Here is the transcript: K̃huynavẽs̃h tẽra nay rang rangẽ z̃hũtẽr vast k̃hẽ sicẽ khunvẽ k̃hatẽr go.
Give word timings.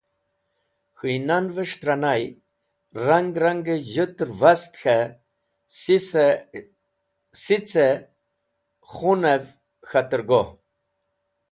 K̃huynavẽs̃h 0.97 1.77
tẽra 1.79 1.95
nay 2.03 2.23
rang 3.05 3.31
rangẽ 3.41 3.77
z̃hũtẽr 3.91 4.29
vast 4.41 4.71
k̃hẽ 4.81 5.13
sicẽ 7.41 7.89
khunvẽ 8.91 9.39
k̃hatẽr 9.87 10.21
go. 10.29 10.41